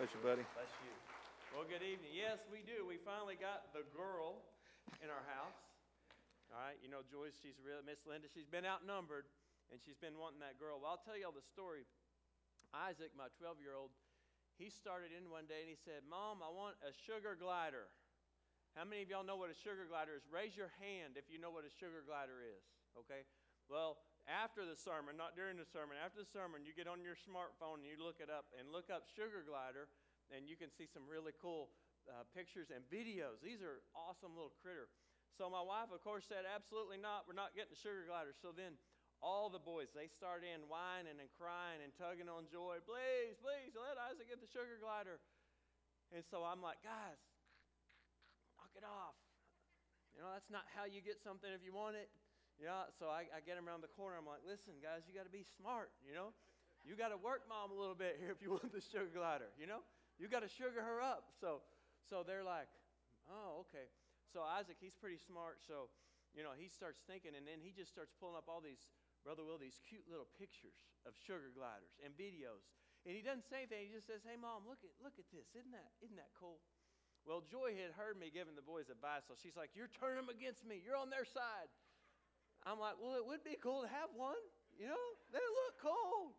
[0.00, 0.48] Bless you, buddy.
[0.56, 0.96] Bless you.
[1.52, 2.08] Well, good evening.
[2.16, 2.88] Yes, we do.
[2.88, 4.40] We finally got the girl
[5.04, 5.60] in our house.
[6.48, 9.28] All right, you know, Joyce, she's really, Miss Linda, she's been outnumbered
[9.68, 10.80] and she's been wanting that girl.
[10.80, 11.84] Well, I'll tell you all the story.
[12.72, 13.92] Isaac, my 12 year old,
[14.56, 17.92] he started in one day and he said, Mom, I want a sugar glider.
[18.72, 20.24] How many of y'all know what a sugar glider is?
[20.32, 22.64] Raise your hand if you know what a sugar glider is,
[23.04, 23.28] okay?
[23.68, 27.16] Well, after the sermon, not during the sermon, after the sermon, you get on your
[27.16, 29.88] smartphone and you look it up and look up sugar glider,
[30.28, 31.72] and you can see some really cool
[32.06, 33.40] uh, pictures and videos.
[33.40, 34.88] These are awesome little critter.
[35.40, 37.24] So my wife, of course, said, absolutely not.
[37.24, 38.36] We're not getting the sugar glider.
[38.36, 38.76] So then
[39.24, 42.80] all the boys, they start in whining and crying and tugging on Joy.
[42.84, 45.20] Please, please, let Isaac get the sugar glider.
[46.12, 47.20] And so I'm like, guys,
[48.58, 49.16] knock it off.
[50.12, 52.10] You know, that's not how you get something if you want it.
[52.60, 54.20] Yeah, so I, I get him around the corner.
[54.20, 56.36] I'm like, listen, guys, you got to be smart, you know?
[56.84, 59.48] You got to work mom a little bit here if you want the sugar glider,
[59.56, 59.80] you know?
[60.20, 61.32] You got to sugar her up.
[61.40, 61.64] So,
[62.04, 62.68] so they're like,
[63.32, 63.88] oh, okay.
[64.28, 65.64] So Isaac, he's pretty smart.
[65.64, 65.88] So,
[66.36, 68.92] you know, he starts thinking, and then he just starts pulling up all these,
[69.24, 70.76] Brother Will, these cute little pictures
[71.08, 72.68] of sugar gliders and videos.
[73.08, 73.88] And he doesn't say anything.
[73.88, 75.48] He just says, hey, mom, look at, look at this.
[75.56, 76.60] Isn't that, isn't that cool?
[77.24, 80.32] Well, Joy had heard me giving the boys advice, so she's like, You're turning them
[80.32, 80.80] against me.
[80.80, 81.68] You're on their side.
[82.66, 84.40] I'm like, Well, it would be cool to have one.
[84.76, 86.36] You know, they look cool.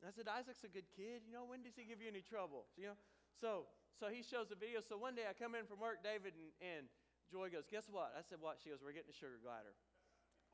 [0.00, 1.28] I said, Isaac's a good kid.
[1.28, 2.64] You know, when does he give you any trouble?
[2.72, 2.98] You know,
[3.36, 3.68] so
[4.00, 4.80] so he shows the video.
[4.80, 6.84] So one day I come in from work, David and, and
[7.28, 8.16] Joy goes, Guess what?
[8.16, 8.56] I said, What?
[8.64, 9.76] She goes, We're getting a sugar glider.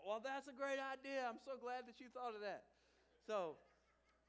[0.02, 1.24] Well, that's a great idea.
[1.24, 2.68] I'm so glad that you thought of that.
[3.24, 3.56] So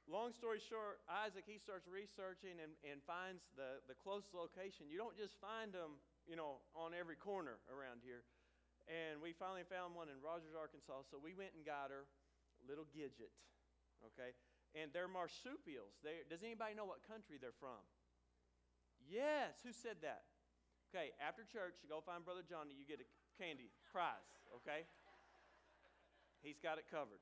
[0.08, 4.88] long story short, Isaac, he starts researching and, and finds the, the closest location.
[4.88, 8.23] You don't just find them, you know, on every corner around here.
[8.88, 11.11] And we finally found one in Rogers, Arkansas.
[11.11, 12.07] So we went and got her,
[12.63, 13.35] little Gidget,
[14.11, 14.31] okay?
[14.75, 15.99] And they're marsupials.
[16.03, 17.80] They, does anybody know what country they're from?
[19.03, 20.27] Yes, who said that?
[20.88, 24.87] Okay, after church, you go find Brother Johnny, you get a candy prize, okay?
[26.39, 27.20] He's got it covered.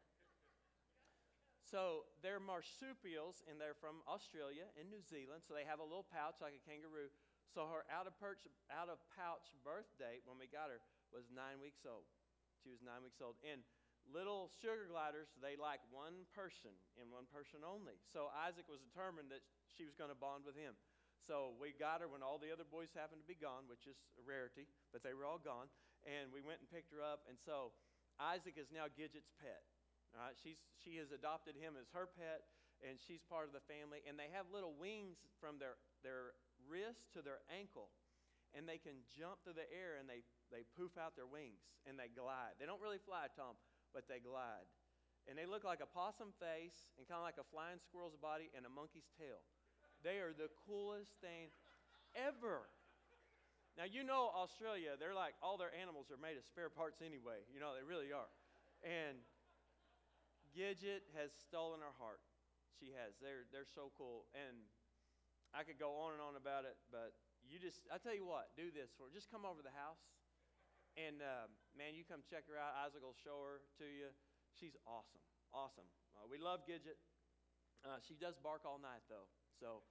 [1.66, 5.42] So they're marsupials, and they're from Australia and New Zealand.
[5.42, 7.10] So they have a little pouch like a kangaroo.
[7.50, 10.78] So her out of, perch, out of pouch birth date when we got her
[11.16, 12.04] was nine weeks old.
[12.60, 13.40] She was nine weeks old.
[13.48, 13.64] And
[14.12, 17.96] little sugar gliders, they like one person and one person only.
[18.12, 20.76] So Isaac was determined that she was going to bond with him.
[21.26, 23.98] So we got her when all the other boys happened to be gone, which is
[24.20, 25.72] a rarity, but they were all gone.
[26.06, 27.26] And we went and picked her up.
[27.26, 27.74] And so
[28.22, 29.66] Isaac is now Gidget's pet.
[30.14, 32.46] All right, she's, she has adopted him as her pet,
[32.86, 34.06] and she's part of the family.
[34.06, 36.38] And they have little wings from their, their
[36.70, 37.90] wrist to their ankle,
[38.56, 42.00] and they can jump through the air and they, they poof out their wings and
[42.00, 42.56] they glide.
[42.58, 43.60] They don't really fly, Tom,
[43.92, 44.66] but they glide.
[45.28, 48.48] And they look like a possum face and kind of like a flying squirrel's body
[48.56, 49.44] and a monkey's tail.
[50.06, 51.52] They are the coolest thing
[52.16, 52.72] ever.
[53.76, 57.44] Now, you know, Australia, they're like all their animals are made of spare parts anyway.
[57.52, 58.32] You know, they really are.
[58.86, 59.20] And
[60.56, 62.24] Gidget has stolen our heart.
[62.80, 63.20] She has.
[63.20, 64.30] They're, they're so cool.
[64.32, 64.56] And
[65.52, 67.12] I could go on and on about it, but
[67.50, 69.12] you just, I tell you what, do this for her.
[69.14, 70.02] Just come over to the house.
[70.96, 72.72] And uh, man, you come check her out.
[72.88, 74.10] Isaac will show her to you.
[74.56, 75.24] She's awesome.
[75.52, 75.88] Awesome.
[76.16, 77.00] Uh, we love Gidget.
[77.84, 79.28] Uh, she does bark all night, though.
[79.60, 79.84] So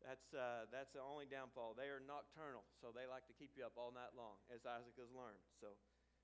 [0.00, 1.76] that's, uh, that's the only downfall.
[1.76, 4.96] They are nocturnal, so they like to keep you up all night long, as Isaac
[4.96, 5.42] has learned.
[5.60, 5.76] So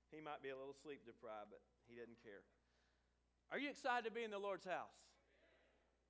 [0.09, 2.43] he might be a little sleep deprived, but he doesn't care.
[3.53, 4.97] Are you excited to be in the Lord's house?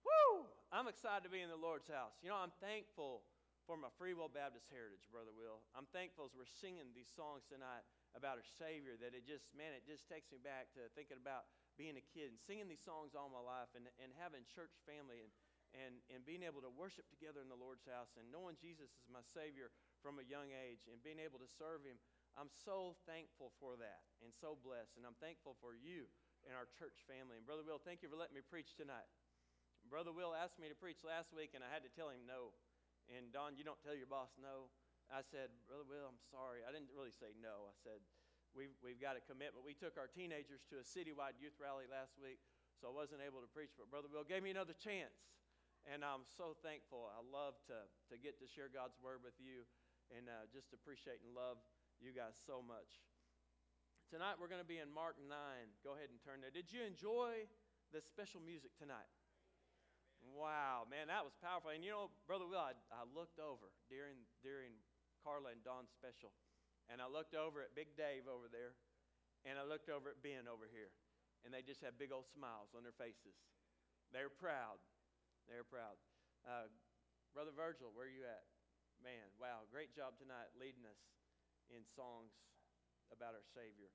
[0.07, 0.47] Woo!
[0.71, 2.15] I'm excited to be in the Lord's house.
[2.23, 3.27] You know, I'm thankful
[3.65, 5.65] for my Free Will Baptist heritage, Brother Will.
[5.73, 7.81] I'm thankful as we're singing these songs tonight
[8.13, 11.49] about our Savior that it just, man, it just takes me back to thinking about
[11.73, 15.17] being a kid and singing these songs all my life and, and having church family
[15.17, 15.33] and,
[15.73, 19.09] and, and being able to worship together in the Lord's house and knowing Jesus is
[19.09, 19.73] my Savior
[20.05, 21.97] from a young age and being able to serve Him.
[22.37, 24.93] I'm so thankful for that and so blessed.
[24.93, 26.05] And I'm thankful for you
[26.45, 27.41] and our church family.
[27.41, 29.09] And Brother Will, thank you for letting me preach tonight.
[29.89, 32.53] Brother Will asked me to preach last week, and I had to tell him no.
[33.09, 34.73] And Don, you don't tell your boss no.
[35.13, 36.65] I said, Brother Will, I'm sorry.
[36.65, 37.69] I didn't really say no.
[37.69, 38.01] I said,
[38.57, 39.61] we've, we've got a commitment.
[39.61, 42.41] We took our teenagers to a citywide youth rally last week,
[42.81, 43.77] so I wasn't able to preach.
[43.77, 45.13] But Brother Will gave me another chance.
[45.85, 47.05] And I'm so thankful.
[47.13, 49.69] I love to, to get to share God's word with you
[50.09, 51.61] and uh, just appreciate and love
[52.01, 53.05] you guys so much.
[54.09, 55.29] Tonight we're going to be in Mark 9.
[55.85, 56.53] Go ahead and turn there.
[56.53, 57.45] Did you enjoy
[57.93, 59.09] the special music tonight?
[60.33, 61.69] Wow, man, that was powerful.
[61.69, 64.73] And you know, Brother Will, I, I looked over during, during
[65.21, 66.33] Carla and Don's special,
[66.89, 68.73] and I looked over at Big Dave over there,
[69.45, 70.89] and I looked over at Ben over here,
[71.45, 73.37] and they just had big old smiles on their faces.
[74.09, 74.81] They're proud.
[75.45, 75.97] They're proud.
[76.41, 76.69] Uh,
[77.33, 78.45] Brother Virgil, where are you at?
[79.03, 81.01] Man, wow, great job tonight leading us
[81.69, 82.31] in songs
[83.11, 83.91] about our Savior.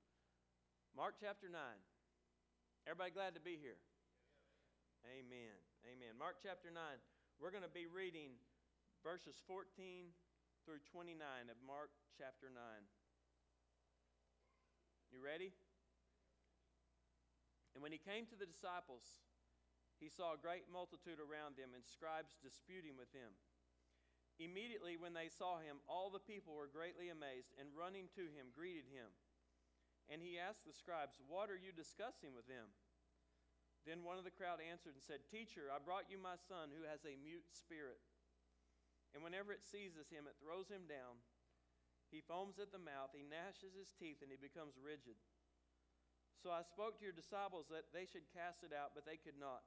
[0.95, 1.57] Mark chapter 9.
[2.85, 3.79] Everybody glad to be here?
[5.07, 5.70] Amen.
[5.81, 6.13] Amen.
[6.13, 6.77] Mark chapter 9.
[7.41, 8.37] We're going to be reading
[9.01, 10.13] verses 14
[10.61, 11.17] through 29
[11.49, 12.61] of Mark chapter 9.
[15.09, 15.57] You ready?
[17.73, 19.25] And when he came to the disciples,
[19.97, 23.33] he saw a great multitude around them and scribes disputing with him.
[24.37, 28.53] Immediately, when they saw him, all the people were greatly amazed and running to him
[28.53, 29.09] greeted him.
[30.13, 32.69] And he asked the scribes, What are you discussing with them?
[33.85, 36.85] Then one of the crowd answered and said, Teacher, I brought you my son who
[36.85, 37.97] has a mute spirit.
[39.11, 41.19] And whenever it seizes him, it throws him down.
[42.13, 45.17] He foams at the mouth, he gnashes his teeth, and he becomes rigid.
[46.43, 49.39] So I spoke to your disciples that they should cast it out, but they could
[49.39, 49.63] not.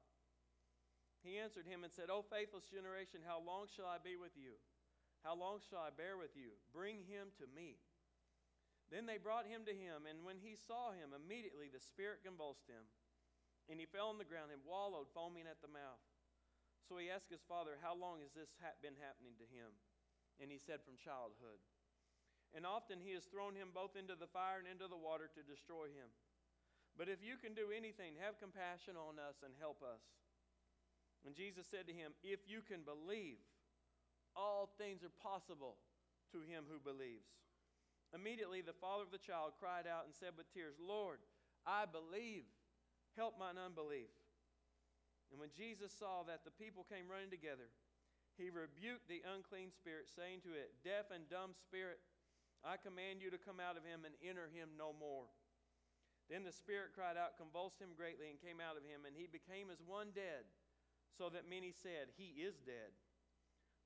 [1.24, 4.60] He answered him and said, O faithless generation, how long shall I be with you?
[5.24, 6.52] How long shall I bear with you?
[6.68, 7.80] Bring him to me.
[8.92, 12.68] Then they brought him to him, and when he saw him, immediately the Spirit convulsed
[12.68, 12.84] him,
[13.68, 16.02] and he fell on the ground and wallowed, foaming at the mouth.
[16.84, 18.52] So he asked his father, How long has this
[18.84, 19.72] been happening to him?
[20.36, 21.60] And he said, From childhood.
[22.52, 25.42] And often he has thrown him both into the fire and into the water to
[25.42, 26.12] destroy him.
[26.94, 30.04] But if you can do anything, have compassion on us and help us.
[31.26, 33.42] And Jesus said to him, If you can believe,
[34.36, 35.80] all things are possible
[36.30, 37.26] to him who believes.
[38.14, 41.18] Immediately the father of the child cried out and said with tears, Lord,
[41.66, 42.46] I believe.
[43.16, 44.10] Help mine unbelief.
[45.30, 47.70] And when Jesus saw that the people came running together,
[48.34, 52.02] he rebuked the unclean spirit, saying to it, Deaf and dumb spirit,
[52.66, 55.30] I command you to come out of him and enter him no more.
[56.26, 59.28] Then the spirit cried out, convulsed him greatly, and came out of him, and he
[59.28, 60.48] became as one dead
[61.14, 62.90] so that many said, He is dead.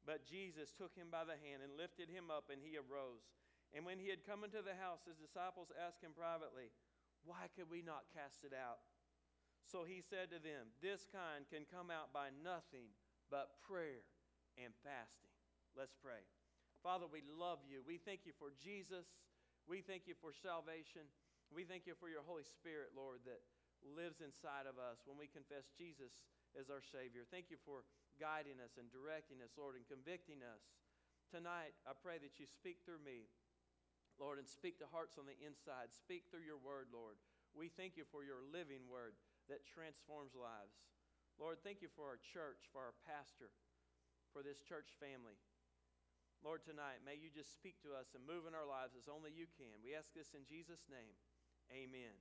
[0.07, 3.29] But Jesus took him by the hand and lifted him up, and he arose.
[3.77, 6.73] And when he had come into the house, his disciples asked him privately,
[7.29, 8.81] Why could we not cast it out?
[9.69, 12.89] So he said to them, This kind can come out by nothing
[13.29, 14.01] but prayer
[14.57, 15.37] and fasting.
[15.77, 16.25] Let's pray.
[16.81, 17.85] Father, we love you.
[17.85, 19.05] We thank you for Jesus.
[19.69, 21.05] We thank you for salvation.
[21.53, 23.45] We thank you for your Holy Spirit, Lord, that
[23.85, 26.25] lives inside of us when we confess Jesus
[26.57, 27.29] as our Savior.
[27.29, 27.85] Thank you for
[28.17, 30.65] guiding us and directing us, Lord, and convicting us.
[31.29, 33.29] Tonight, I pray that you speak through me,
[34.17, 35.93] Lord, and speak to hearts on the inside.
[35.93, 37.21] Speak through your word, Lord.
[37.53, 39.13] We thank you for your living word
[39.49, 40.77] that transforms lives.
[41.41, 43.51] Lord, thank you for our church, for our pastor,
[44.33, 45.37] for this church family.
[46.45, 49.35] Lord, tonight, may you just speak to us and move in our lives as only
[49.35, 49.83] you can.
[49.83, 51.19] We ask this in Jesus' name.
[51.75, 52.15] Amen.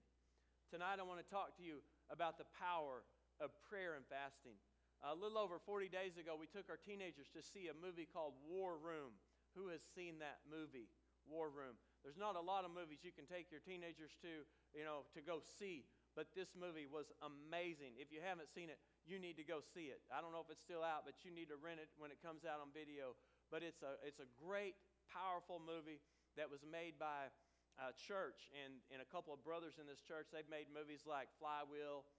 [0.73, 3.05] Tonight, I want to talk to you about the power
[3.37, 4.57] of prayer and fasting.
[5.05, 8.33] A little over 40 days ago, we took our teenagers to see a movie called
[8.49, 9.13] War Room.
[9.53, 10.89] Who has seen that movie,
[11.29, 11.77] War Room?
[12.01, 15.21] There's not a lot of movies you can take your teenagers to, you know, to
[15.21, 15.85] go see,
[16.17, 18.01] but this movie was amazing.
[18.01, 20.01] If you haven't seen it, you need to go see it.
[20.09, 22.17] I don't know if it's still out, but you need to rent it when it
[22.25, 23.13] comes out on video.
[23.53, 24.73] But it's a, it's a great,
[25.13, 26.01] powerful movie
[26.33, 27.29] that was made by
[27.77, 30.33] a church and, and a couple of brothers in this church.
[30.33, 32.09] They've made movies like Flywheel,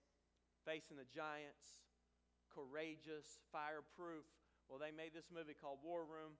[0.62, 1.82] Facing the Giants,
[2.54, 4.30] Courageous, Fireproof.
[4.70, 6.38] Well, they made this movie called War Room.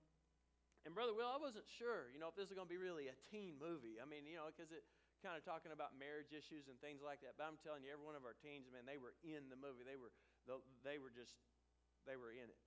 [0.87, 3.11] And Brother Will, I wasn't sure, you know, if this is going to be really
[3.11, 3.99] a teen movie.
[3.99, 4.87] I mean, you know, because it
[5.19, 7.35] kind of talking about marriage issues and things like that.
[7.35, 9.83] But I'm telling you, every one of our teens, man, they were in the movie.
[9.83, 10.11] They were,
[10.83, 11.35] they were just,
[12.07, 12.59] they were in it.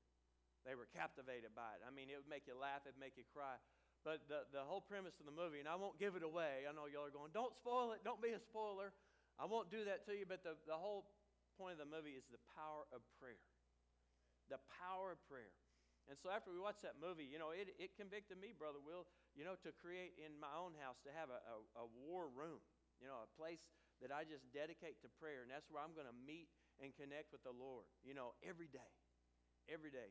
[0.63, 1.83] They were captivated by it.
[1.83, 3.59] I mean, it would make you laugh, it'd make you cry.
[4.07, 6.67] But the, the whole premise of the movie, and I won't give it away.
[6.67, 8.95] I know y'all are going, don't spoil it, don't be a spoiler.
[9.39, 11.07] I won't do that to you, but the, the whole
[11.59, 13.43] point of the movie is the power of prayer.
[14.51, 15.55] The power of prayer.
[16.11, 19.07] And so after we watched that movie, you know, it, it convicted me, Brother Will,
[19.33, 22.61] you know, to create in my own house to have a, a, a war room,
[23.01, 23.65] you know, a place
[24.05, 25.47] that I just dedicate to prayer.
[25.47, 28.69] And that's where I'm going to meet and connect with the Lord, you know, every
[28.69, 28.91] day.
[29.71, 30.11] Every day.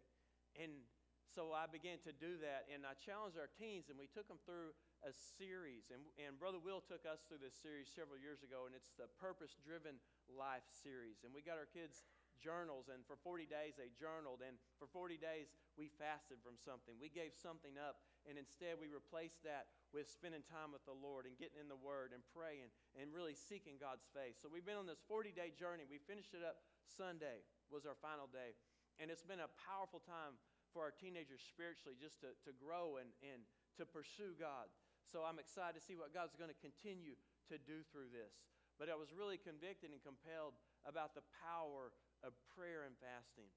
[0.56, 0.88] And
[1.32, 4.40] so I began to do that, and I challenged our teens, and we took them
[4.44, 5.88] through a series.
[5.88, 9.08] And, and Brother Will took us through this series several years ago, and it's the
[9.16, 9.96] Purpose Driven
[10.28, 11.24] Life series.
[11.24, 12.04] And we got our kids
[12.42, 16.98] journals, and for 40 days they journaled, and for 40 days we fasted from something.
[16.98, 21.30] We gave something up, and instead we replaced that with spending time with the Lord
[21.30, 24.42] and getting in the Word and praying and really seeking God's face.
[24.42, 25.86] So we've been on this 40 day journey.
[25.86, 28.58] We finished it up Sunday, was our final day.
[29.00, 30.36] And it's been a powerful time
[30.74, 33.44] for our teenagers spiritually just to, to grow and, and
[33.80, 34.72] to pursue God.
[35.08, 37.20] So I'm excited to see what God's going to continue
[37.52, 38.32] to do through this.
[38.80, 40.56] But I was really convicted and compelled
[40.88, 43.50] about the power of prayer and fasting.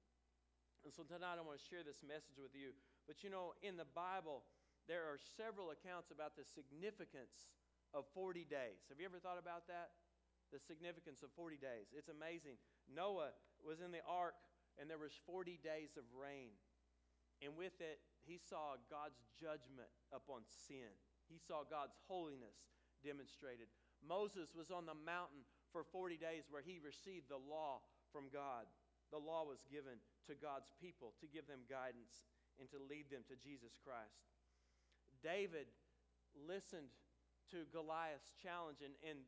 [0.85, 2.77] And so tonight I want to share this message with you.
[3.09, 4.45] But you know, in the Bible,
[4.85, 7.49] there are several accounts about the significance
[7.93, 8.85] of 40 days.
[8.93, 9.97] Have you ever thought about that?
[10.53, 11.89] The significance of 40 days.
[11.89, 12.61] It's amazing.
[12.85, 13.33] Noah
[13.65, 14.37] was in the ark
[14.77, 16.53] and there was 40 days of rain.
[17.41, 20.93] And with it, he saw God's judgment upon sin.
[21.25, 22.55] He saw God's holiness
[23.01, 23.69] demonstrated.
[24.05, 27.81] Moses was on the mountain for 40 days where he received the law
[28.15, 28.63] from God.
[29.11, 29.99] The law was given
[30.31, 34.23] to God's people to give them guidance and to lead them to Jesus Christ.
[35.19, 35.67] David
[36.47, 36.95] listened
[37.51, 39.19] to Goliath's challenge, and, and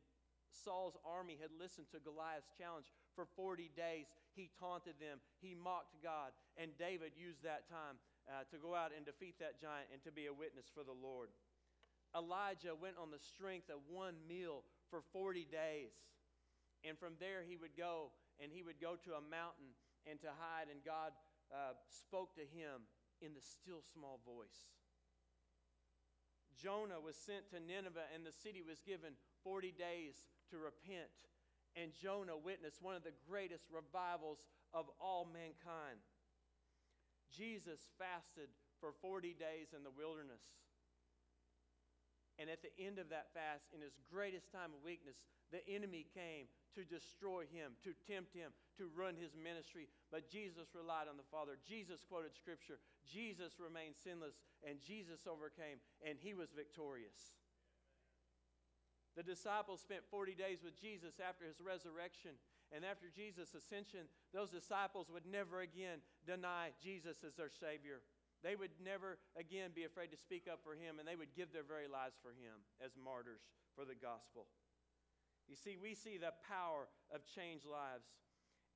[0.48, 4.08] Saul's army had listened to Goliath's challenge for 40 days.
[4.32, 8.96] He taunted them, he mocked God, and David used that time uh, to go out
[8.96, 11.28] and defeat that giant and to be a witness for the Lord.
[12.16, 15.92] Elijah went on the strength of one meal for 40 days.
[16.86, 19.74] And from there, he would go and he would go to a mountain
[20.06, 21.12] and to hide, and God
[21.50, 22.86] uh, spoke to him
[23.20, 24.70] in the still small voice.
[26.58, 29.14] Jonah was sent to Nineveh, and the city was given
[29.44, 31.10] 40 days to repent.
[31.78, 34.42] And Jonah witnessed one of the greatest revivals
[34.74, 36.02] of all mankind.
[37.30, 40.42] Jesus fasted for 40 days in the wilderness.
[42.38, 45.18] And at the end of that fast, in his greatest time of weakness,
[45.50, 46.46] the enemy came
[46.78, 49.90] to destroy him, to tempt him, to run his ministry.
[50.14, 51.58] But Jesus relied on the Father.
[51.66, 52.78] Jesus quoted Scripture.
[53.02, 57.34] Jesus remained sinless, and Jesus overcame, and he was victorious.
[59.18, 62.38] The disciples spent 40 days with Jesus after his resurrection.
[62.70, 68.04] And after Jesus' ascension, those disciples would never again deny Jesus as their Savior.
[68.42, 71.50] They would never again be afraid to speak up for him, and they would give
[71.50, 73.42] their very lives for him as martyrs
[73.74, 74.46] for the gospel.
[75.50, 78.06] You see, we see the power of changed lives.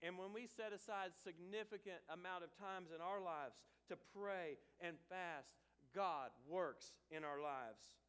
[0.03, 3.55] And when we set aside significant amount of times in our lives
[3.87, 5.55] to pray and fast,
[5.95, 8.01] God works in our lives.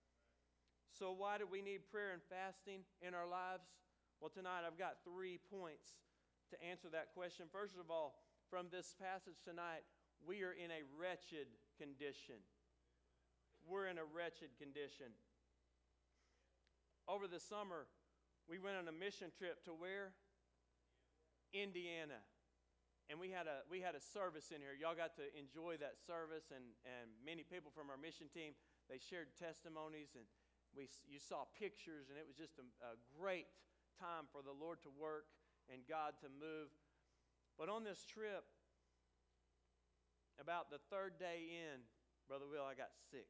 [0.90, 3.70] So why do we need prayer and fasting in our lives?
[4.22, 6.02] Well, tonight I've got 3 points
[6.50, 7.46] to answer that question.
[7.52, 8.16] First of all,
[8.50, 9.84] from this passage tonight,
[10.28, 12.40] we are in a wretched condition.
[13.68, 15.12] We're in a wretched condition.
[17.08, 17.88] Over the summer,
[18.48, 20.16] we went on a mission trip to where?
[21.52, 22.20] Indiana.
[23.12, 24.72] And we had a we had a service in here.
[24.80, 28.56] Y'all got to enjoy that service and, and many people from our mission team,
[28.88, 30.24] they shared testimonies and
[30.72, 33.52] we you saw pictures and it was just a, a great
[34.00, 35.28] time for the Lord to work
[35.68, 36.72] and God to move.
[37.60, 38.48] But on this trip,
[40.42, 41.84] about the third day in,
[42.28, 43.30] Brother Will, I got sick.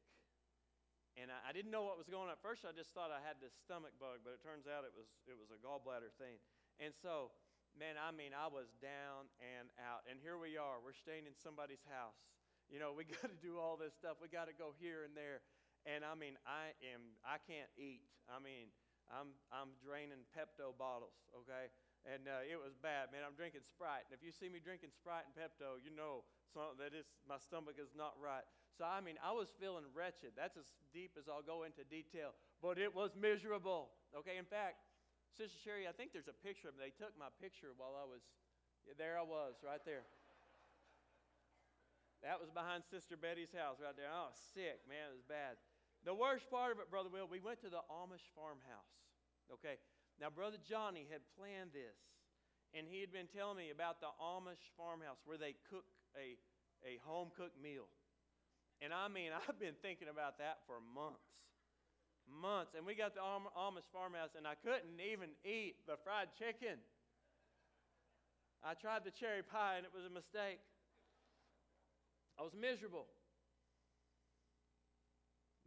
[1.14, 2.34] And I, I, didn't know what was going on.
[2.34, 4.96] At first, I just thought I had this stomach bug, but it turns out it
[4.98, 6.42] was, it was a gallbladder thing.
[6.82, 7.30] And so,
[7.78, 10.10] man, I mean, I was down and out.
[10.10, 10.82] And here we are.
[10.82, 12.18] We're staying in somebody's house.
[12.66, 14.18] You know, we got to do all this stuff.
[14.18, 15.46] We got to go here and there.
[15.86, 18.08] And I mean, I am, I can't eat.
[18.26, 18.74] I mean,
[19.12, 21.70] I'm, I'm draining Pepto bottles, okay?
[22.04, 23.24] And uh, it was bad, man.
[23.24, 24.04] I'm drinking Sprite.
[24.08, 27.40] And if you see me drinking Sprite and Pepto, you know some, that is, my
[27.40, 28.44] stomach is not right.
[28.76, 30.36] So, I mean, I was feeling wretched.
[30.36, 32.36] That's as deep as I'll go into detail.
[32.60, 33.96] But it was miserable.
[34.12, 34.84] Okay, in fact,
[35.32, 36.92] Sister Sherry, I think there's a picture of me.
[36.92, 38.22] They took my picture while I was,
[38.84, 40.04] yeah, there I was, right there.
[42.20, 44.08] That was behind Sister Betty's house right there.
[44.12, 45.12] Was sick, man.
[45.12, 45.60] It was bad.
[46.04, 48.92] The worst part of it, Brother Will, we went to the Amish farmhouse.
[49.52, 49.76] Okay,
[50.24, 52.00] now, Brother Johnny had planned this,
[52.72, 55.84] and he had been telling me about the Amish farmhouse where they cook
[56.16, 56.40] a,
[56.88, 57.92] a home cooked meal.
[58.80, 61.28] And I mean, I've been thinking about that for months.
[62.24, 62.72] Months.
[62.72, 66.80] And we got the Amish farmhouse, and I couldn't even eat the fried chicken.
[68.64, 70.64] I tried the cherry pie, and it was a mistake.
[72.40, 73.12] I was miserable.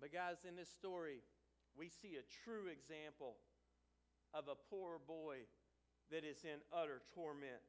[0.00, 1.20] But, guys, in this story,
[1.76, 3.36] we see a true example
[4.34, 5.46] of a poor boy
[6.10, 7.62] that is in utter torment.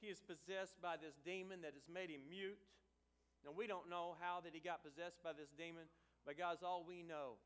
[0.00, 2.58] He is possessed by this demon that has made him mute.
[3.44, 5.88] Now, we don't know how that he got possessed by this demon,
[6.24, 7.40] but guys, all we know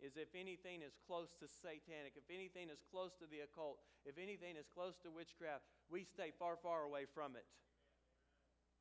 [0.00, 4.16] is if anything is close to satanic, if anything is close to the occult, if
[4.16, 7.44] anything is close to witchcraft, we stay far, far away from it.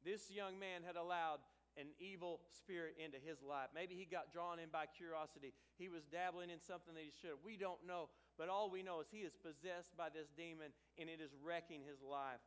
[0.06, 1.42] This young man had allowed
[1.78, 3.70] an evil spirit into his life.
[3.74, 5.54] Maybe he got drawn in by curiosity.
[5.78, 7.38] He was dabbling in something that he should.
[7.38, 7.46] have.
[7.46, 8.10] We don't know.
[8.38, 11.86] But all we know is he is possessed by this demon and it is wrecking
[11.86, 12.42] his life.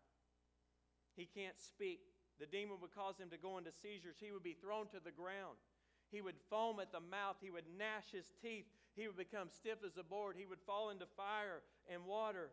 [1.15, 2.03] He can't speak.
[2.39, 4.19] The demon would cause him to go into seizures.
[4.19, 5.59] He would be thrown to the ground.
[6.11, 7.37] He would foam at the mouth.
[7.41, 8.67] He would gnash his teeth.
[8.97, 10.35] He would become stiff as a board.
[10.39, 12.51] He would fall into fire and water.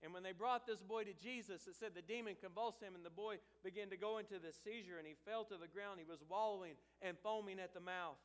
[0.00, 3.04] And when they brought this boy to Jesus, it said the demon convulsed him, and
[3.04, 6.00] the boy began to go into this seizure, and he fell to the ground.
[6.00, 8.16] He was wallowing and foaming at the mouth.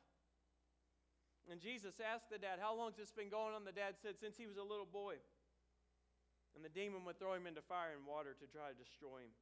[1.52, 3.68] And Jesus asked the dad, How long has this been going on?
[3.68, 5.20] The dad said, Since he was a little boy.
[6.56, 9.34] And the demon would throw him into fire and water to try to destroy him.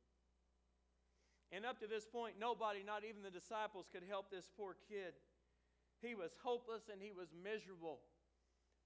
[1.55, 5.15] And up to this point, nobody, not even the disciples, could help this poor kid.
[6.03, 8.03] He was hopeless and he was miserable.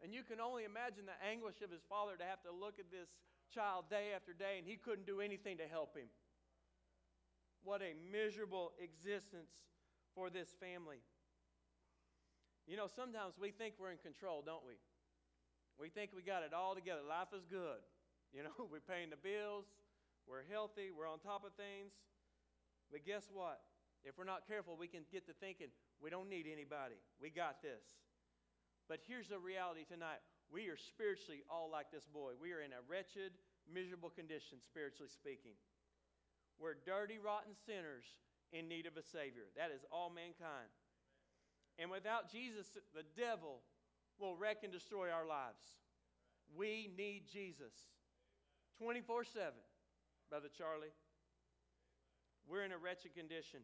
[0.05, 2.93] And you can only imagine the anguish of his father to have to look at
[2.93, 3.09] this
[3.55, 6.09] child day after day, and he couldn't do anything to help him.
[7.65, 9.51] What a miserable existence
[10.15, 11.03] for this family.
[12.67, 14.75] You know, sometimes we think we're in control, don't we?
[15.79, 17.01] We think we got it all together.
[17.07, 17.81] Life is good.
[18.33, 19.65] You know, we're paying the bills,
[20.27, 21.93] we're healthy, we're on top of things.
[22.93, 23.61] But guess what?
[24.05, 25.69] If we're not careful, we can get to thinking
[26.01, 26.97] we don't need anybody.
[27.21, 27.99] We got this.
[28.89, 32.33] But here's the reality tonight we are spiritually all like this boy.
[32.41, 33.37] We are in a wretched,
[33.69, 35.57] miserable condition, spiritually speaking.
[36.59, 38.09] We're dirty, rotten sinners
[38.53, 39.53] in need of a Savior.
[39.57, 40.73] That is all mankind.
[41.79, 43.61] And without Jesus, the devil
[44.19, 45.63] will wreck and destroy our lives.
[46.57, 47.77] We need Jesus
[48.79, 49.53] 24 7,
[50.31, 50.97] Brother Charlie.
[52.49, 53.61] We're in a wretched condition.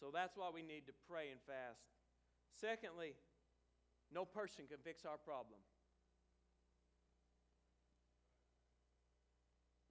[0.00, 1.84] So that's why we need to pray and fast.
[2.60, 3.14] Secondly,
[4.10, 5.62] no person can fix our problem.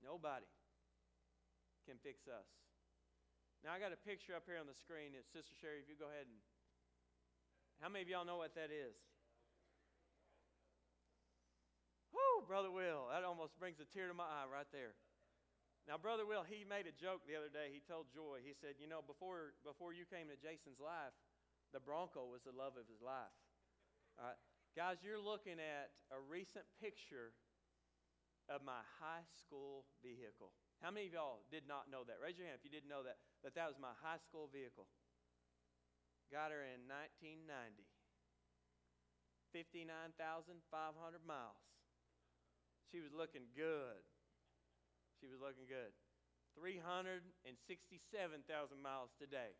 [0.04, 0.48] Nobody
[1.88, 2.48] can fix us.
[3.64, 5.12] Now, I got a picture up here on the screen.
[5.16, 6.40] It's Sister Sherry, if you go ahead and.
[7.80, 8.96] How many of y'all know what that is?
[12.12, 15.00] Whoo, Brother Will, that almost brings a tear to my eye right there.
[15.88, 17.72] Now, Brother Will, he made a joke the other day.
[17.72, 21.16] He told Joy, he said, You know, before, before you came to Jason's life,
[21.72, 23.32] the Bronco was the love of his life.
[24.20, 24.36] Right.
[24.76, 27.32] Guys, you're looking at a recent picture
[28.52, 30.52] of my high school vehicle.
[30.84, 32.20] How many of y'all did not know that?
[32.20, 33.16] Raise your hand if you didn't know that,
[33.48, 34.92] that that was my high school vehicle.
[36.28, 37.88] Got her in 1990.
[39.56, 41.64] 59,500 miles.
[42.92, 44.04] She was looking good.
[45.24, 45.96] She was looking good.
[46.60, 47.40] 367,000
[48.84, 49.56] miles today.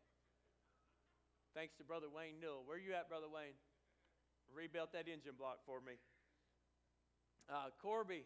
[1.56, 2.68] Thanks to Brother Wayne Newell.
[2.68, 3.56] Where you at, Brother Wayne?
[4.54, 5.98] Rebuilt that engine block for me.
[7.50, 8.26] Uh, Corby,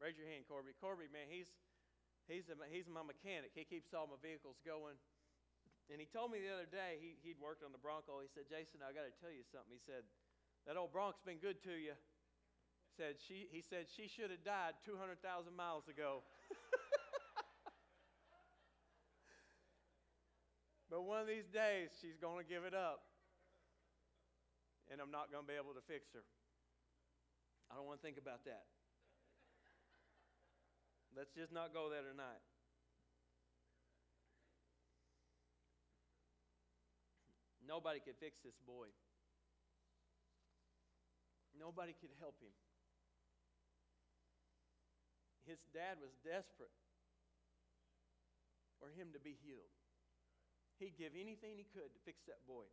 [0.00, 0.76] raise your hand, Corby.
[0.76, 1.48] Corby, man, he's
[2.28, 3.52] he's a, he's my mechanic.
[3.56, 4.96] He keeps all my vehicles going.
[5.88, 8.20] And he told me the other day he, he'd worked on the Bronco.
[8.20, 9.72] He said, Jason, I got to tell you something.
[9.72, 10.04] He said,
[10.68, 11.96] that old Bronco's been good to you.
[12.92, 15.16] Said she, he said she should have died 200,000
[15.56, 16.20] miles ago.
[20.90, 23.07] But one of these days, she's going to give it up.
[24.88, 26.24] And I'm not going to be able to fix her.
[27.68, 28.64] I don't want to think about that.
[31.12, 32.40] Let's just not go there tonight.
[37.68, 38.88] Nobody could fix this boy.
[41.52, 42.54] Nobody could help him.
[45.44, 46.72] His dad was desperate
[48.80, 49.72] for him to be healed.
[50.80, 52.64] He'd give anything he could to fix that boy.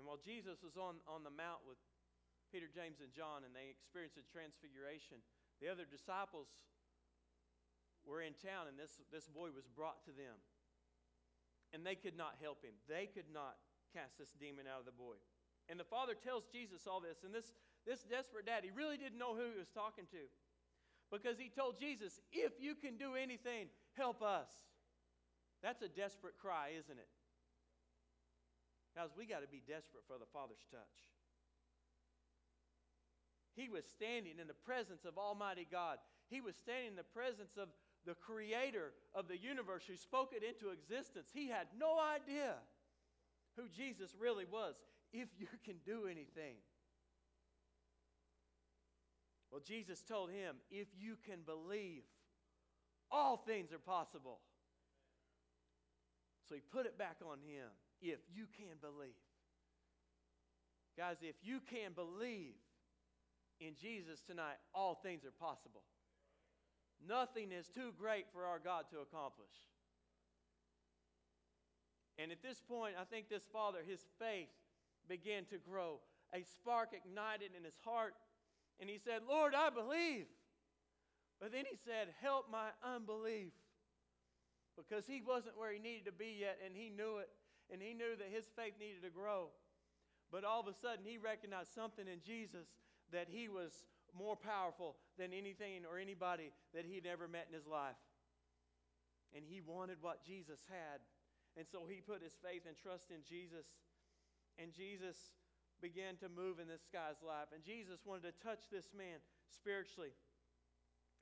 [0.00, 1.76] And while Jesus was on, on the mount with
[2.48, 5.20] Peter, James, and John, and they experienced a transfiguration,
[5.60, 6.48] the other disciples
[8.08, 10.40] were in town, and this, this boy was brought to them.
[11.76, 13.60] And they could not help him, they could not
[13.92, 15.20] cast this demon out of the boy.
[15.68, 17.52] And the father tells Jesus all this, and this,
[17.84, 20.24] this desperate dad, he really didn't know who he was talking to
[21.12, 23.68] because he told Jesus, If you can do anything,
[24.00, 24.48] help us.
[25.60, 27.12] That's a desperate cry, isn't it?
[28.94, 30.98] Guys, we got to be desperate for the Father's touch.
[33.54, 35.98] He was standing in the presence of Almighty God.
[36.28, 37.68] He was standing in the presence of
[38.06, 41.28] the creator of the universe who spoke it into existence.
[41.32, 42.54] He had no idea
[43.56, 44.74] who Jesus really was.
[45.12, 46.56] If you can do anything.
[49.50, 52.02] Well, Jesus told him, if you can believe,
[53.10, 54.38] all things are possible.
[56.48, 57.66] So he put it back on him.
[58.00, 59.20] If you can believe.
[60.96, 62.54] Guys, if you can believe
[63.60, 65.82] in Jesus tonight, all things are possible.
[67.06, 69.54] Nothing is too great for our God to accomplish.
[72.18, 74.52] And at this point, I think this father, his faith
[75.08, 76.00] began to grow.
[76.34, 78.14] A spark ignited in his heart,
[78.78, 80.26] and he said, Lord, I believe.
[81.40, 83.52] But then he said, Help my unbelief
[84.76, 87.28] because he wasn't where he needed to be yet, and he knew it,
[87.72, 89.48] and he knew that his faith needed to grow.
[90.30, 92.66] But all of a sudden, he recognized something in Jesus
[93.10, 97.66] that he was more powerful than anything or anybody that he'd ever met in his
[97.66, 97.98] life.
[99.34, 101.02] And he wanted what Jesus had.
[101.58, 103.66] And so he put his faith and trust in Jesus.
[104.58, 105.16] And Jesus
[105.82, 107.50] began to move in this guy's life.
[107.54, 110.14] And Jesus wanted to touch this man spiritually.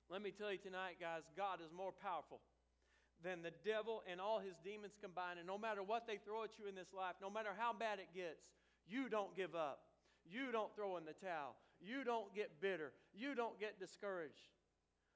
[0.09, 2.41] Let me tell you tonight, guys, God is more powerful
[3.25, 5.39] than the devil and all his demons combined.
[5.39, 7.99] And no matter what they throw at you in this life, no matter how bad
[7.99, 8.51] it gets,
[8.87, 9.81] you don't give up.
[10.25, 11.57] You don't throw in the towel.
[11.81, 12.93] You don't get bitter.
[13.15, 14.53] You don't get discouraged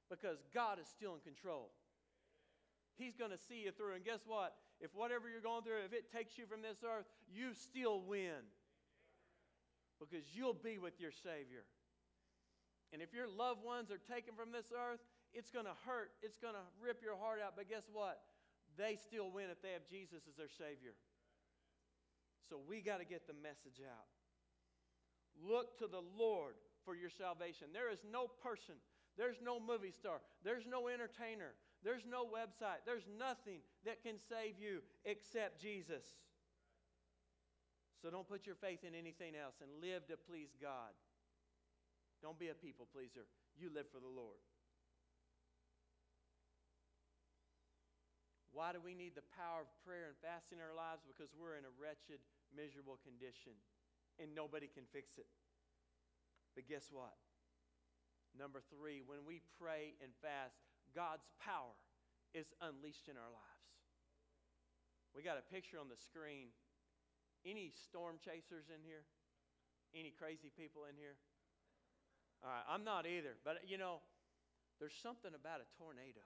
[0.09, 1.71] because God is still in control.
[2.95, 3.95] He's going to see you through.
[3.95, 4.53] And guess what?
[4.79, 8.43] If whatever you're going through, if it takes you from this earth, you still win
[9.99, 11.63] because you'll be with your Savior.
[12.91, 15.01] And if your loved ones are taken from this earth,
[15.33, 16.11] it's going to hurt.
[16.21, 17.53] It's going to rip your heart out.
[17.57, 18.21] But guess what?
[18.77, 20.93] They still win if they have Jesus as their Savior.
[22.49, 24.09] So we got to get the message out.
[25.37, 27.73] Look to the Lord for your salvation.
[27.73, 28.75] There is no person,
[29.17, 34.59] there's no movie star, there's no entertainer, there's no website, there's nothing that can save
[34.59, 36.05] you except Jesus.
[38.01, 40.91] So don't put your faith in anything else and live to please God.
[42.21, 43.25] Don't be a people pleaser.
[43.55, 44.39] You live for the Lord.
[48.53, 51.01] Why do we need the power of prayer and fasting in our lives?
[51.01, 52.21] Because we're in a wretched,
[52.53, 53.57] miserable condition
[54.21, 55.29] and nobody can fix it.
[56.53, 57.17] But guess what?
[58.37, 60.57] Number three, when we pray and fast,
[60.93, 61.73] God's power
[62.33, 63.69] is unleashed in our lives.
[65.13, 66.53] We got a picture on the screen.
[67.45, 69.05] Any storm chasers in here?
[69.93, 71.17] Any crazy people in here?
[72.41, 73.37] All right, I'm not either.
[73.45, 74.01] But you know,
[74.81, 76.25] there's something about a tornado.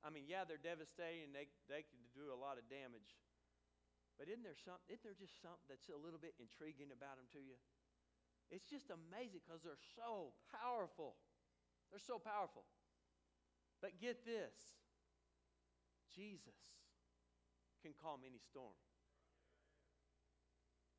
[0.00, 3.20] I mean, yeah, they're devastating they, they can do a lot of damage.
[4.16, 7.28] But isn't there, some, isn't there just something that's a little bit intriguing about them
[7.36, 7.56] to you?
[8.52, 11.16] It's just amazing because they're so powerful.
[11.88, 12.68] They're so powerful.
[13.80, 14.56] But get this
[16.12, 16.58] Jesus
[17.80, 18.76] can calm any storm.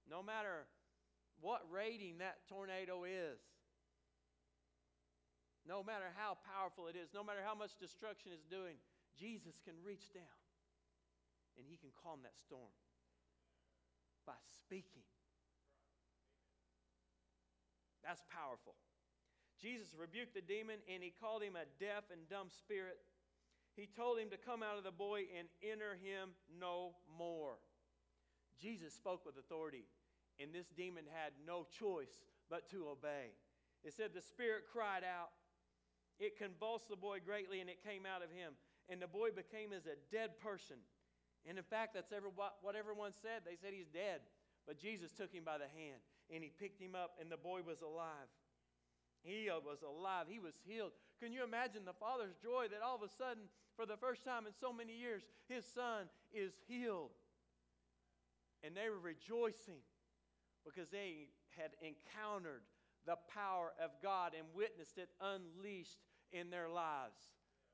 [0.09, 0.65] No matter
[1.39, 3.39] what rating that tornado is,
[5.67, 8.77] no matter how powerful it is, no matter how much destruction is doing,
[9.17, 10.39] Jesus can reach down
[11.57, 12.73] and he can calm that storm
[14.25, 15.05] by speaking.
[18.01, 18.73] That's powerful.
[19.61, 22.97] Jesus rebuked the demon and he called him a deaf and dumb spirit.
[23.75, 27.61] He told him to come out of the boy and enter him no more.
[28.59, 29.85] Jesus spoke with authority,
[30.39, 33.33] and this demon had no choice but to obey.
[33.83, 35.31] It said the spirit cried out.
[36.21, 38.53] It convulsed the boy greatly, and it came out of him.
[38.87, 40.77] And the boy became as a dead person.
[41.49, 43.41] And in fact, that's what everyone said.
[43.41, 44.21] They said he's dead.
[44.67, 45.97] But Jesus took him by the hand
[46.29, 48.29] and he picked him up, and the boy was alive.
[49.21, 50.27] He was alive.
[50.29, 50.91] He was healed.
[51.19, 54.47] Can you imagine the father's joy that all of a sudden, for the first time
[54.47, 57.11] in so many years, his son is healed?
[58.63, 59.83] And they were rejoicing
[60.63, 62.61] because they had encountered
[63.05, 65.97] the power of God and witnessed it unleashed
[66.31, 67.19] in their lives.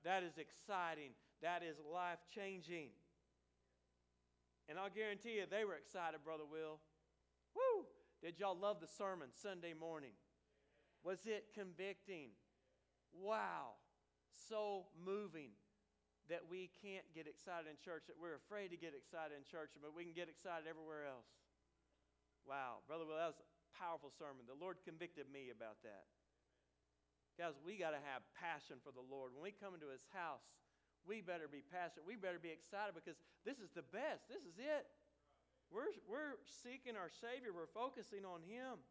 [0.04, 1.12] That is exciting.
[1.41, 2.89] That is life changing.
[4.70, 6.80] And I'll guarantee you, they were excited, Brother Will.
[7.56, 7.86] Woo!
[8.22, 10.17] Did y'all love the sermon Sunday morning?
[11.04, 12.36] Was it convicting?
[13.15, 13.80] Wow.
[14.28, 15.56] So moving
[16.28, 19.72] that we can't get excited in church, that we're afraid to get excited in church,
[19.80, 21.32] but we can get excited everywhere else.
[22.43, 22.84] Wow.
[22.84, 23.48] Brother Will, that was a
[23.80, 24.43] powerful sermon.
[24.43, 26.12] The Lord convicted me about that.
[27.38, 29.30] Guys, we got to have passion for the Lord.
[29.38, 30.41] When we come into His house,
[31.06, 32.10] we better be passionate.
[32.10, 34.26] We better be excited because this is the best.
[34.26, 34.89] This is it.
[35.69, 38.82] We're, we're seeking our Savior, we're focusing on Him.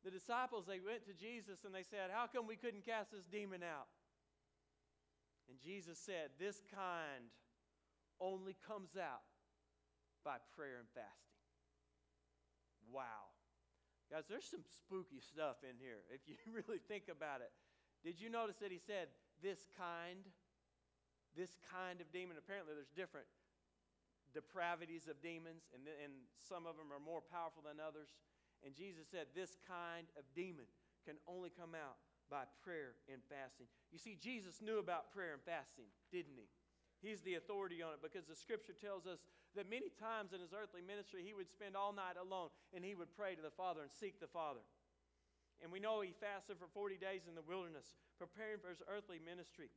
[0.00, 3.26] The disciples, they went to Jesus and they said, How come we couldn't cast this
[3.26, 3.90] demon out?
[5.50, 7.28] And Jesus said, This kind
[8.20, 9.26] only comes out
[10.24, 11.36] by prayer and fasting.
[12.90, 13.35] Wow.
[14.10, 17.50] Guys, there's some spooky stuff in here if you really think about it.
[18.04, 19.08] Did you notice that he said,
[19.42, 20.24] this kind,
[21.36, 22.40] this kind of demon.
[22.40, 23.28] Apparently, there's different
[24.32, 28.16] depravities of demons, and, and some of them are more powerful than others.
[28.64, 30.68] And Jesus said, This kind of demon
[31.04, 33.70] can only come out by prayer and fasting.
[33.92, 36.48] You see, Jesus knew about prayer and fasting, didn't he?
[36.98, 39.20] He's the authority on it because the scripture tells us
[39.56, 42.94] that many times in his earthly ministry, he would spend all night alone and he
[42.94, 44.62] would pray to the Father and seek the Father.
[45.64, 49.16] And we know he fasted for 40 days in the wilderness, preparing for his earthly
[49.16, 49.72] ministry.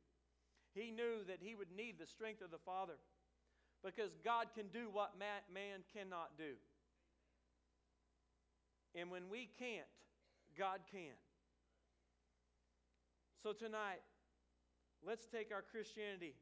[0.76, 3.00] He knew that he would need the strength of the Father
[3.82, 6.60] because God can do what man cannot do.
[8.94, 9.88] And when we can't,
[10.58, 11.16] God can.
[13.42, 14.04] So tonight,
[15.06, 16.34] let's take our Christianity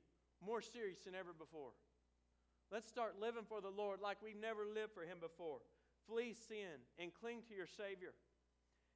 [0.45, 1.71] more serious than ever before.
[2.69, 5.65] Let's start living for the Lord like we've never lived for Him before.
[6.05, 8.13] Flee sin and cling to your Savior.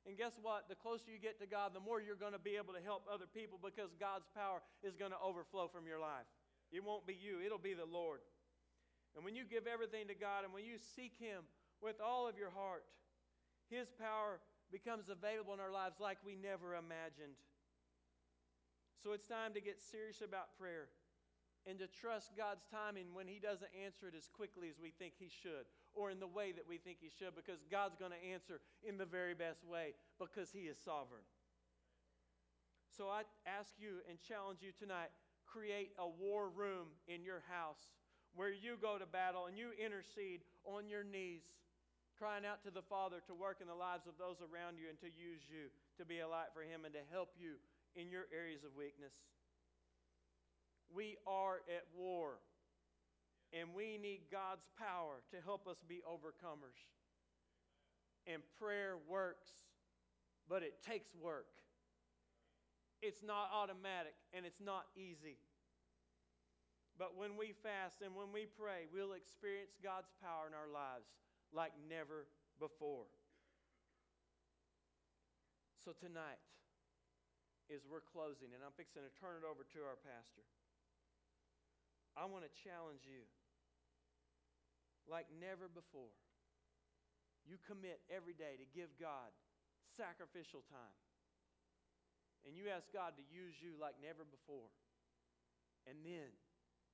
[0.04, 0.68] And guess what?
[0.68, 3.06] The closer you get to God, the more you're going to be able to help
[3.08, 6.28] other people because God's power is going to overflow from your life.
[6.72, 8.20] It won't be you, it'll be the Lord.
[9.14, 11.44] And when you give everything to God and when you seek Him
[11.80, 12.84] with all of your heart,
[13.68, 14.40] His power
[14.72, 17.36] becomes available in our lives like we never imagined.
[19.04, 20.88] So it's time to get serious about prayer
[21.66, 25.14] and to trust God's timing when He doesn't answer it as quickly as we think
[25.18, 28.24] He should or in the way that we think He should because God's going to
[28.32, 31.24] answer in the very best way because He is sovereign.
[32.90, 35.14] So I ask you and challenge you tonight
[35.46, 37.92] create a war room in your house
[38.32, 41.44] where you go to battle and you intercede on your knees,
[42.16, 44.96] crying out to the Father to work in the lives of those around you and
[45.04, 45.68] to use you
[46.00, 47.60] to be a light for Him and to help you
[47.92, 49.12] in your areas of weakness.
[50.94, 52.38] We are at war,
[53.52, 56.78] and we need God's power to help us be overcomers.
[58.26, 59.50] And prayer works,
[60.48, 61.48] but it takes work.
[63.02, 65.42] It's not automatic and it's not easy.
[66.94, 71.10] But when we fast and when we pray, we'll experience God's power in our lives
[71.50, 72.30] like never
[72.62, 73.10] before.
[75.82, 76.38] So tonight,
[77.74, 80.46] as we're closing, and I'm fixing to turn it over to our pastor.
[82.16, 83.24] I want to challenge you
[85.08, 86.12] like never before.
[87.42, 89.32] You commit every day to give God
[89.98, 90.98] sacrificial time.
[92.46, 94.70] And you ask God to use you like never before.
[95.86, 96.30] And then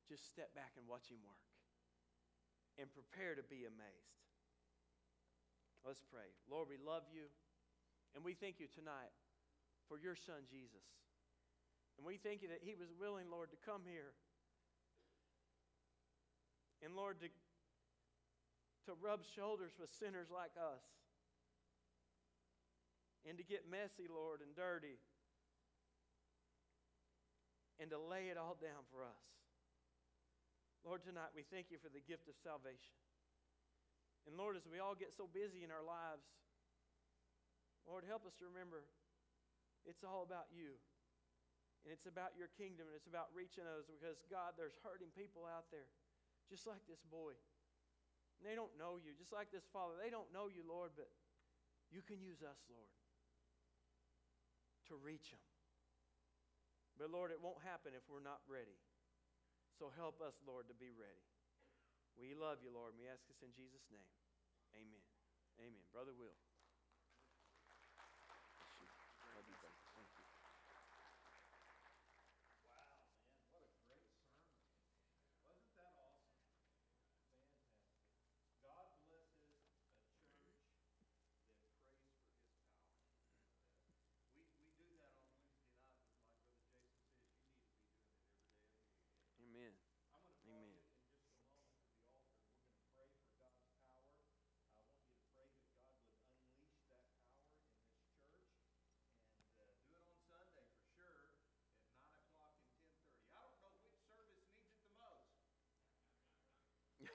[0.09, 1.45] just step back and watch Him work.
[2.81, 4.23] And prepare to be amazed.
[5.85, 6.31] Let's pray.
[6.49, 7.29] Lord, we love you.
[8.17, 9.13] And we thank you tonight
[9.89, 10.85] for your Son, Jesus.
[11.97, 14.17] And we thank you that He was willing, Lord, to come here
[16.85, 17.29] and Lord, to,
[18.87, 20.85] to rub shoulders with sinners like us.
[23.27, 25.03] And to get messy, Lord, and dirty.
[27.83, 29.27] And to lay it all down for us.
[30.87, 32.95] Lord, tonight we thank you for the gift of salvation.
[34.25, 36.25] And Lord, as we all get so busy in our lives,
[37.85, 38.87] Lord, help us to remember
[39.89, 40.79] it's all about you.
[41.83, 45.49] And it's about your kingdom and it's about reaching those because, God, there's hurting people
[45.49, 45.89] out there
[46.49, 47.37] just like this boy.
[48.41, 49.95] And they don't know you, just like this father.
[50.01, 51.11] They don't know you, Lord, but
[51.93, 52.93] you can use us, Lord,
[54.89, 55.45] to reach them.
[56.99, 58.79] But Lord, it won't happen if we're not ready.
[59.79, 61.23] So help us, Lord, to be ready.
[62.19, 64.11] We love you, Lord, we ask this in Jesus' name.
[64.75, 65.05] Amen.
[65.63, 65.85] Amen.
[65.95, 66.35] Brother Will.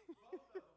[0.08, 0.73] Both of them.